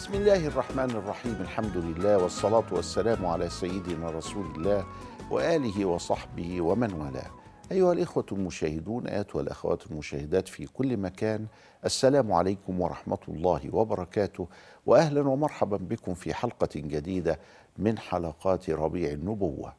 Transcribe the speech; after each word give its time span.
بسم 0.00 0.14
الله 0.14 0.46
الرحمن 0.46 0.90
الرحيم 0.90 1.36
الحمد 1.40 1.76
لله 1.76 2.18
والصلاة 2.18 2.64
والسلام 2.72 3.26
على 3.26 3.50
سيدنا 3.50 4.10
رسول 4.10 4.46
الله 4.46 4.86
وآله 5.30 5.84
وصحبه 5.84 6.60
ومن 6.60 6.92
والاه. 6.92 7.30
أيها 7.72 7.92
الإخوة 7.92 8.26
المشاهدون 8.32 9.06
آيات 9.06 9.36
والأخوات 9.36 9.90
المشاهدات 9.90 10.48
في 10.48 10.66
كل 10.66 10.96
مكان 10.96 11.46
السلام 11.84 12.32
عليكم 12.32 12.80
ورحمة 12.80 13.18
الله 13.28 13.74
وبركاته. 13.74 14.48
وأهلا 14.86 15.28
ومرحبا 15.28 15.76
بكم 15.76 16.14
في 16.14 16.34
حلقة 16.34 16.70
جديدة 16.76 17.38
من 17.78 17.98
حلقات 17.98 18.70
ربيع 18.70 19.12
النبوة. 19.12 19.72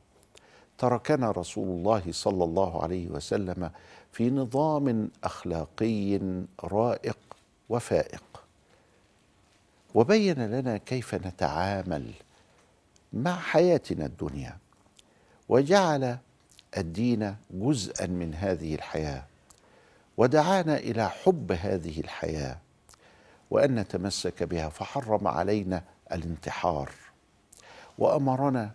تركنا 0.77 1.31
رسول 1.31 1.67
الله 1.67 2.03
صلى 2.11 2.43
الله 2.43 2.83
عليه 2.83 3.09
وسلم 3.09 3.71
في 4.11 4.29
نظام 4.29 5.09
أخلاقي 5.23 6.19
رائق 6.63 7.17
وفائق. 7.69 8.30
وبين 9.95 10.51
لنا 10.51 10.77
كيف 10.77 11.15
نتعامل 11.15 12.13
مع 13.13 13.35
حياتنا 13.39 14.05
الدنيا. 14.05 14.57
وجعل 15.49 16.17
الدين 16.77 17.35
جزءا 17.51 18.07
من 18.07 18.35
هذه 18.35 18.75
الحياة. 18.75 19.23
ودعانا 20.17 20.77
إلى 20.77 21.09
حب 21.09 21.51
هذه 21.51 21.99
الحياة. 21.99 22.57
وأن 23.49 23.75
نتمسك 23.75 24.43
بها. 24.43 24.69
فحرم 24.69 25.27
علينا 25.27 25.83
الانتحار. 26.11 26.91
وأمرنا 27.97 28.71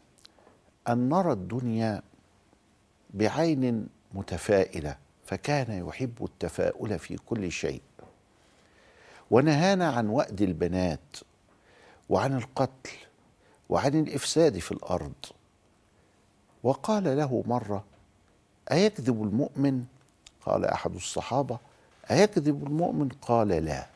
أن 0.89 1.09
نرى 1.09 1.33
الدنيا 1.33 2.03
بعين 3.15 3.89
متفائلة. 4.15 4.97
فكان 5.27 5.87
يحب 5.89 6.25
التفاؤل 6.25 6.99
في 6.99 7.17
كل 7.17 7.53
شيء. 7.53 7.83
ونهانا 9.31 9.93
عن 9.93 10.09
وأد 10.09 10.43
البنات 10.43 11.17
وعن 12.09 12.37
القتل 12.37 12.91
وعن 13.69 13.95
الإفساد 13.95 14.59
في 14.59 14.73
الأرض. 14.73 15.13
وقال 16.63 17.17
له 17.17 17.45
مرة 17.47 17.85
أيكذب 18.73 19.23
المؤمن؟ 19.23 19.85
قال 20.47 20.65
أحد 20.65 20.95
الصحابة. 20.95 21.59
أيكذب 22.11 22.67
المؤمن؟ 22.67 23.09
قال 23.09 23.49
لا. 23.49 23.87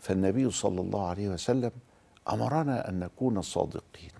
فالنبي 0.00 0.50
صلى 0.50 0.80
الله 0.80 1.08
عليه 1.08 1.28
وسلم 1.28 1.70
أمرنا 2.28 2.88
أن 2.88 3.00
نكون 3.00 3.42
صادقين. 3.42 4.10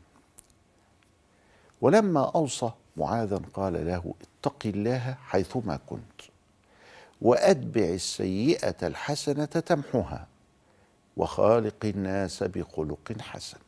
ولما 1.81 2.31
أوصى 2.35 2.71
معاذا 2.97 3.41
قال 3.55 3.87
له 3.87 4.15
اتق 4.21 4.67
الله 4.67 5.17
حيثما 5.23 5.77
كنت. 5.87 6.21
وأتبع 7.23 7.85
السيئة 7.85 8.87
الحسنة 8.87 9.45
تمحها 9.45 10.27
وخالق 11.17 11.85
الناس 11.85 12.43
بخلق 12.43 13.13
حسن. 13.21 13.59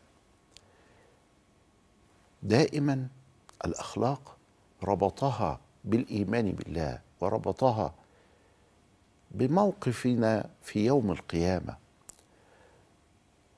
دائما 2.43 3.09
الأخلاق 3.65 4.37
ربطها 4.83 5.61
بالإيمان 5.85 6.53
بالله 6.53 7.01
وربطها 7.21 7.95
بموقفنا 9.31 10.51
في 10.63 10.87
يوم 10.87 11.11
القيامة. 11.11 11.77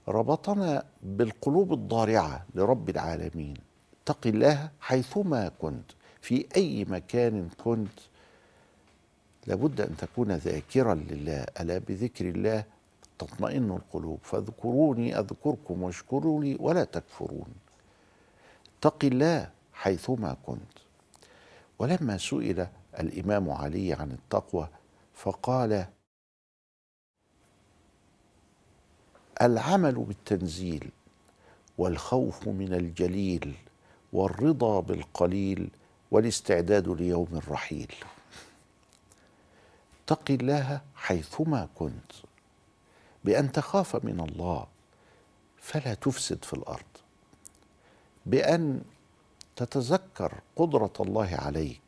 ربطنا 0.09 0.85
بالقلوب 1.03 1.73
الضارعة 1.73 2.47
لرب 2.55 2.89
العالمين. 2.91 3.57
اتق 4.03 4.27
الله 4.27 4.71
حيثما 4.81 5.49
كنت 5.49 5.91
في 6.23 6.47
أي 6.57 6.85
مكان 6.85 7.49
كنت 7.65 7.99
لابد 9.47 9.81
أن 9.81 9.97
تكون 9.97 10.33
ذاكرا 10.33 10.95
لله. 10.95 11.47
ألا 11.61 11.79
بذكر 11.79 12.29
الله 12.29 12.65
تطمئن 13.19 13.71
القلوب. 13.71 14.19
فاذكروني 14.23 15.19
أذكركم 15.19 15.83
واشكروا 15.83 16.45
لي 16.45 16.57
ولا 16.61 16.85
تكفرون. 16.85 17.55
اتق 18.79 19.05
الله 19.05 19.51
حيثما 19.73 20.37
كنت. 20.47 20.79
ولما 21.79 22.19
سئل 22.19 22.67
الإمام 23.01 23.51
علي 23.51 23.93
عن 23.93 24.13
التقوى 24.13 24.69
فقال 25.15 25.87
العمل 29.43 29.95
بالتنزيل 29.95 30.91
والخوف 31.79 32.49
من 32.49 32.75
الجليل 32.75 33.55
والرضا 34.13 34.81
بالقليل 34.81 35.69
والاستعداد 36.11 36.89
ليوم 36.89 37.29
الرحيل 37.33 37.95
اتق 40.05 40.31
الله 40.31 40.81
حيثما 40.95 41.69
كنت. 41.75 42.13
بأن 43.25 43.53
تخاف 43.53 44.05
من 44.05 44.21
الله 44.21 44.67
فلا 45.59 45.95
تفسد 45.95 46.45
في 46.45 46.53
الأرض. 46.53 46.93
بأن 48.27 48.83
تتذكر 49.57 50.35
قدرة 50.57 50.93
الله 51.01 51.35
عليك. 51.35 51.81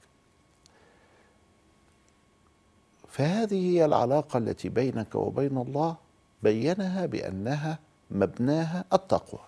فهذه 3.09 3.67
هي 3.73 3.85
العلاقة 3.85 4.39
التي 4.39 4.69
بينك 4.69 5.15
وبين 5.15 5.59
الله 5.59 5.97
بينها 6.43 7.07
بأنها 7.07 7.79
مبناها 8.11 8.85
التقوى. 8.93 9.41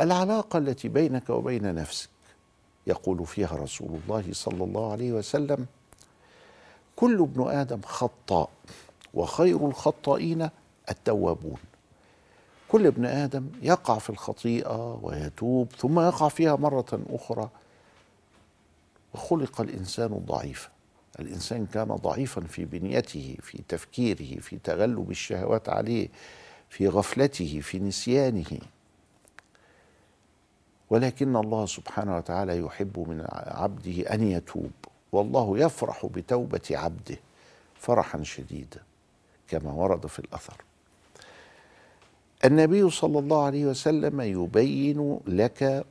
العلاقة 0.00 0.58
التي 0.58 0.88
بينك 0.88 1.30
وبين 1.30 1.74
نفسك 1.74 2.10
يقول 2.86 3.26
فيها 3.26 3.56
رسول 3.56 4.00
الله 4.04 4.32
صلى 4.32 4.64
الله 4.64 4.92
عليه 4.92 5.12
وسلم 5.12 5.66
كل 6.96 7.20
ابن 7.20 7.48
آدم 7.48 7.80
خطاء 7.84 8.50
وخير 9.14 9.66
الخطائين 9.66 10.48
التوابون. 10.90 11.58
كل 12.68 12.86
ابن 12.86 13.04
آدم 13.04 13.46
يقع 13.62 13.98
في 13.98 14.10
الخطيئة 14.10 14.98
ويتوب 15.02 15.72
ثم 15.78 16.00
يقع 16.00 16.28
فيها 16.28 16.56
مرة 16.56 17.00
أخرى. 17.10 17.48
وخلق 19.14 19.60
الإنسان 19.60 20.22
ضعيفا. 20.26 20.68
الإنسان 21.20 21.66
كان 21.66 21.88
ضعيفا 21.88 22.40
في 22.40 22.64
بنيته 22.64 23.36
في 23.42 23.62
تفكيره 23.68 24.40
في 24.40 24.58
تغلب 24.64 25.10
الشهوات 25.10 25.68
عليه 25.68 26.08
في 26.68 26.88
غفلته 26.88 27.60
في 27.60 27.78
نسيانه. 27.78 28.58
ولكن 30.90 31.36
الله 31.36 31.66
سبحانه 31.66 32.16
وتعالى 32.16 32.58
يحب 32.58 32.98
من 32.98 33.24
عبده 33.32 34.14
أن 34.14 34.22
يتوب. 34.22 34.70
والله 35.14 35.58
يفرح 35.58 36.06
بتوبة 36.06 36.60
عبده 36.70 37.18
فرحا 37.80 38.22
شديدا 38.22 38.82
كما 39.48 39.72
ورد 39.72 40.06
في 40.06 40.18
الأثر. 40.18 40.56
النبي 42.44 42.90
صلى 42.90 43.18
الله 43.18 43.44
عليه 43.44 43.66
وسلم 43.66 44.20
يبين 44.20 45.20
لك 45.26 45.84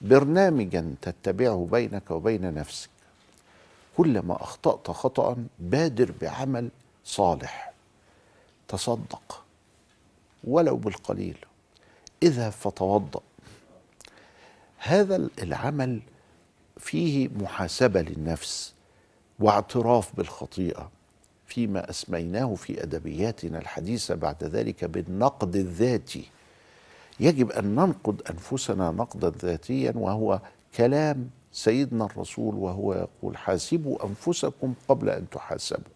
برنامجا 0.00 0.94
تتبعه 1.02 1.68
بينك 1.72 2.10
وبين 2.10 2.54
نفسك. 2.54 2.90
كلما 3.96 4.42
أخطأت 4.42 4.90
خطا 4.90 5.46
بادر 5.58 6.12
بعمل 6.20 6.70
صالح. 7.04 7.72
تصدق 8.68 9.44
ولو 10.44 10.76
بالقليل 10.76 11.38
اذهب 12.22 12.52
فتوضأ. 12.52 13.20
هذا 14.78 15.28
العمل 15.42 16.00
فيه 16.78 17.28
محاسبة 17.28 18.02
للنفس 18.02 18.74
واعتراف 19.40 20.16
بالخطيئة 20.16 20.90
فيما 21.46 21.90
أسميناه 21.90 22.54
في 22.54 22.82
أدبياتنا 22.82 23.58
الحديثة 23.58 24.14
بعد 24.14 24.44
ذلك 24.44 24.84
بالنقد 24.84 25.56
الذاتي. 25.56 26.30
يجب 27.20 27.50
أن 27.50 27.64
ننقد 27.64 28.22
أنفسنا 28.30 28.90
نقدا 28.90 29.30
ذاتيا 29.30 29.92
وهو 29.96 30.40
كلام 30.76 31.30
سيدنا 31.52 32.04
الرسول 32.04 32.54
وهو 32.54 32.94
يقول 32.94 33.36
حاسبوا 33.36 34.06
أنفسكم 34.06 34.74
قبل 34.88 35.08
أن 35.08 35.30
تحاسبوا. 35.30 35.92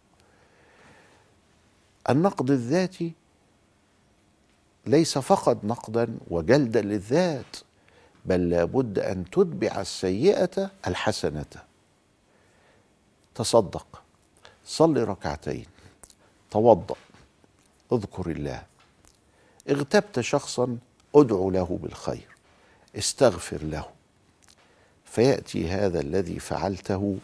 النقد 2.10 2.50
الذاتي 2.50 3.12
ليس 4.86 5.18
فقط 5.18 5.64
نقدا 5.64 6.18
وجلدا 6.30 6.80
للذات 6.82 7.56
بل 8.24 8.50
لابد 8.50 8.98
أن 8.98 9.30
تتبع 9.30 9.80
السيئة 9.80 10.70
الحسنة. 10.86 11.46
تصدق. 13.34 14.02
صل 14.64 14.96
ركعتين. 14.96 15.66
توضأ. 16.50 16.96
اذكر 17.92 18.30
الله. 18.30 18.62
اغتبت 19.70 20.20
شخصا 20.20 20.78
ادعو 21.14 21.50
له 21.50 21.78
بالخير. 21.82 22.28
استغفر 22.98 23.62
له. 23.62 23.84
فيأتي 25.04 25.68
هذا 25.68 26.00
الذي 26.00 26.38
فعلته 26.38 27.18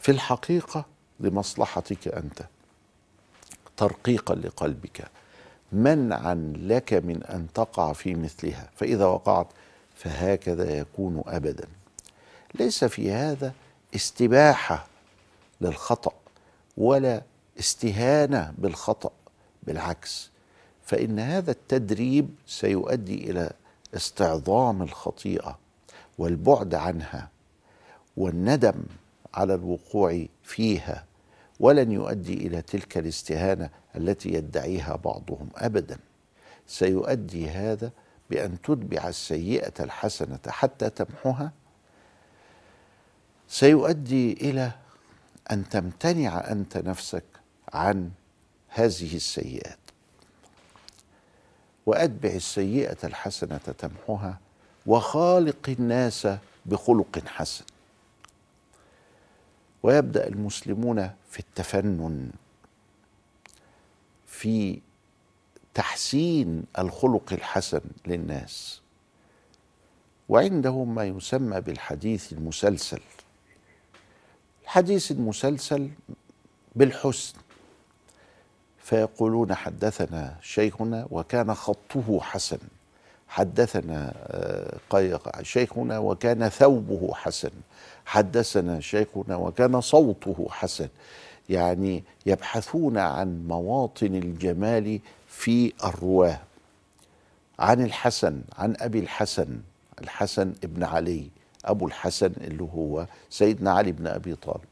في 0.00 0.12
الحقيقة 0.12 0.84
لمصلحتك 1.20 2.08
أنت. 2.08 2.46
ترقيقا 3.76 4.34
لقلبك. 4.34 5.08
منعا 5.72 6.52
لك 6.56 6.94
من 6.94 7.22
أن 7.24 7.48
تقع 7.54 7.92
في 7.92 8.14
مثلها. 8.14 8.70
فإذا 8.76 9.04
وقعت 9.04 9.46
فهكذا 9.94 10.78
يكون 10.78 11.22
ابدا. 11.26 11.68
ليس 12.54 12.84
في 12.84 13.12
هذا 13.12 13.52
استباحة 13.94 14.86
للخطأ 15.60 16.12
ولا 16.76 17.22
استهانة 17.58 18.54
بالخطأ 18.58 19.10
بالعكس 19.62 20.30
فإن 20.84 21.18
هذا 21.18 21.50
التدريب 21.50 22.28
سيؤدي 22.46 23.30
إلى 23.30 23.50
استعظام 23.94 24.82
الخطيئة 24.82 25.58
والبعد 26.18 26.74
عنها 26.74 27.28
والندم 28.16 28.82
على 29.34 29.54
الوقوع 29.54 30.26
فيها 30.42 31.04
ولن 31.60 31.92
يؤدي 31.92 32.34
إلى 32.34 32.62
تلك 32.62 32.98
الاستهانة 32.98 33.70
التي 33.96 34.28
يدعيها 34.32 34.96
بعضهم 34.96 35.48
ابدا. 35.56 35.98
سيؤدي 36.66 37.50
هذا 37.50 37.90
بأن 38.32 38.62
تتبع 38.62 39.08
السيئة 39.08 39.84
الحسنة 39.84 40.38
حتى 40.48 40.90
تمحها 40.90 41.52
سيؤدي 43.48 44.32
إلى 44.32 44.72
أن 45.50 45.68
تمتنع 45.68 46.50
أنت 46.50 46.76
نفسك 46.76 47.24
عن 47.72 48.10
هذه 48.68 49.16
السيئات. 49.16 49.78
وأتبع 51.86 52.28
السيئة 52.28 52.96
الحسنة 53.04 53.58
تمحها 53.78 54.38
وخالق 54.86 55.68
الناس 55.68 56.28
بخلق 56.66 57.18
حسن. 57.26 57.64
ويبدأ 59.82 60.26
المسلمون 60.28 61.10
في 61.30 61.40
التفنن 61.40 62.30
في 64.26 64.80
تحسين 65.74 66.64
الخلق 66.78 67.32
الحسن 67.32 67.80
للناس. 68.06 68.80
وعندهم 70.28 70.94
ما 70.94 71.04
يسمى 71.04 71.60
بالحديث 71.60 72.32
المسلسل. 72.32 73.00
الحديث 74.62 75.10
المسلسل 75.10 75.90
بالحسن. 76.76 77.34
فيقولون 78.78 79.54
حدثنا 79.54 80.36
شيخنا 80.42 81.06
وكان 81.10 81.54
خطه 81.54 82.20
حسن. 82.20 82.58
حدثنا 83.28 84.12
آه، 84.16 85.42
شيخنا 85.42 85.98
وكان 85.98 86.48
ثوبه 86.48 87.14
حسن. 87.14 87.50
حدثنا 88.06 88.80
شيخنا 88.80 89.36
وكان 89.36 89.80
صوته 89.80 90.48
حسن. 90.50 90.88
يعني 91.48 92.04
يبحثون 92.26 92.98
عن 92.98 93.46
مواطن 93.48 94.14
الجمال 94.14 95.00
في 95.28 95.72
الرواه. 95.84 96.40
عن 97.58 97.84
الحسن 97.84 98.42
عن 98.58 98.76
أبي 98.80 98.98
الحسن 98.98 99.60
الحسن 100.00 100.52
ابن 100.64 100.84
علي 100.84 101.28
أبو 101.64 101.86
الحسن 101.86 102.32
اللي 102.40 102.62
هو 102.62 103.06
سيدنا 103.30 103.72
علي 103.72 103.92
بن 103.92 104.06
أبي 104.06 104.34
طالب. 104.34 104.64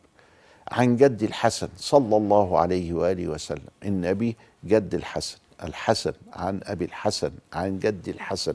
عن 0.73 0.97
جد 0.97 1.23
الحسن 1.23 1.69
صلى 1.77 2.17
الله 2.17 2.59
عليه 2.59 2.93
وآله 2.93 3.29
وسلم 3.29 3.69
النبي 3.85 4.37
جد 4.65 4.95
الحسن 4.95 5.39
الحسن 5.63 6.13
عن 6.33 6.61
أبي 6.63 6.85
الحسن 6.85 7.31
عن 7.53 7.79
جد 7.79 8.09
الحسن. 8.09 8.55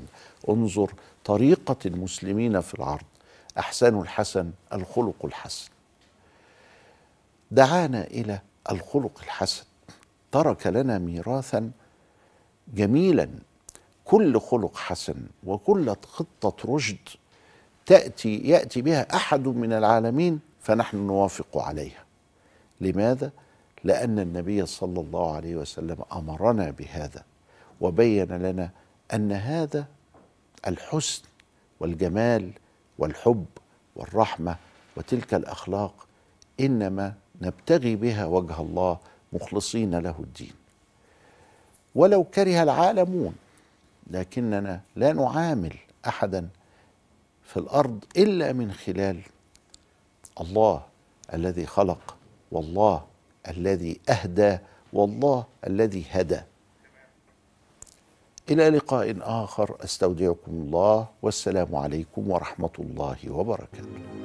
انظر 0.49 0.91
طريقة 1.25 1.77
المسلمين 1.85 2.61
في 2.61 2.73
العرض. 2.73 3.05
أحسن 3.59 4.01
الحسن 4.01 4.51
الخلق 4.73 5.25
الحسن. 5.25 5.69
دعانا 7.55 8.03
إلى 8.03 8.39
الخلق 8.71 9.19
الحسن. 9.23 9.63
ترك 10.31 10.67
لنا 10.67 10.97
ميراثا 10.97 11.71
جميلا. 12.73 13.29
كل 14.05 14.39
خلق 14.39 14.77
حسن 14.77 15.15
وكل 15.43 15.95
خطة 16.05 16.75
رشد 16.75 16.97
تأتي 17.85 18.37
يأتي 18.37 18.81
بها 18.81 19.15
أحد 19.15 19.47
من 19.47 19.73
العالمين 19.73 20.39
فنحن 20.61 20.97
نوافق 20.97 21.57
عليها. 21.57 22.03
لماذا؟ 22.81 23.31
لأن 23.83 24.19
النبي 24.19 24.65
صلى 24.65 24.99
الله 24.99 25.35
عليه 25.35 25.55
وسلم 25.55 25.97
أمرنا 26.13 26.69
بهذا 26.71 27.23
وبين 27.81 28.31
لنا 28.37 28.69
أن 29.13 29.31
هذا 29.31 29.85
الحسن 30.67 31.23
والجمال 31.79 32.51
والحب 32.97 33.45
والرحمة 33.95 34.55
وتلك 34.97 35.33
الأخلاق 35.33 36.07
إنما 36.59 37.13
نبتغي 37.41 37.95
بها 37.95 38.25
وجه 38.25 38.61
الله 38.61 38.97
مخلصين 39.33 39.95
له 39.95 40.15
الدين. 40.19 40.53
ولو 41.95 42.23
كره 42.23 42.63
العالمون 42.63 43.35
لكننا 44.07 44.81
لا 44.95 45.13
نعامل 45.13 45.73
احدا 46.07 46.47
في 47.43 47.57
الأرض 47.57 48.03
إلا 48.17 48.53
من 48.53 48.71
خلال 48.71 49.21
الله 50.41 50.83
الذي 51.33 51.65
خلق 51.65 52.15
والله 52.51 53.05
الذي 53.47 53.99
أهدى 54.09 54.57
والله 54.93 55.45
الذي 55.67 56.05
هدى. 56.11 56.41
إلى 58.49 58.69
لقاء 58.69 59.17
آخر 59.21 59.75
أستودعكم 59.83 60.51
الله 60.51 61.07
والسلام 61.21 61.75
عليكم 61.75 62.31
ورحمة 62.31 62.69
الله 62.79 63.17
وبركاته. 63.29 64.24